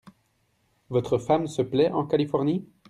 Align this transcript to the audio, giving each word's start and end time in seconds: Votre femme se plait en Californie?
Votre 0.89 1.19
femme 1.19 1.45
se 1.45 1.61
plait 1.61 1.91
en 1.91 2.07
Californie? 2.07 2.65